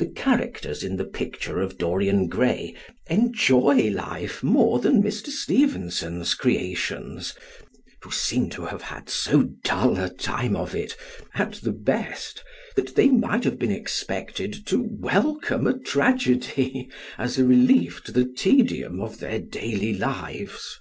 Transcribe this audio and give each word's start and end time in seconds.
The 0.00 0.08
characters 0.08 0.82
in 0.82 0.96
"The 0.96 1.04
Picture 1.04 1.60
of 1.60 1.78
Dorian 1.78 2.26
Gray," 2.26 2.74
enjoy 3.08 3.90
life 3.94 4.42
more 4.42 4.80
than 4.80 5.00
Mr. 5.00 5.28
Stevenson's 5.28 6.34
creations, 6.34 7.32
who 8.02 8.10
seem 8.10 8.50
to 8.50 8.64
have 8.64 8.82
had 8.82 9.08
so 9.08 9.44
dull 9.62 10.00
a 10.00 10.08
time 10.12 10.56
of 10.56 10.74
it 10.74 10.96
at 11.32 11.60
the 11.62 11.70
best 11.70 12.42
that 12.74 12.96
they 12.96 13.08
might 13.08 13.44
have 13.44 13.56
been 13.60 13.70
expected 13.70 14.66
to 14.66 14.82
welcome 14.98 15.68
a 15.68 15.78
tragedy, 15.78 16.90
as 17.16 17.38
a 17.38 17.44
relief 17.44 18.02
to 18.02 18.10
the 18.10 18.24
tedium 18.24 19.00
of 19.00 19.20
their 19.20 19.38
daily 19.38 19.94
lives. 19.96 20.80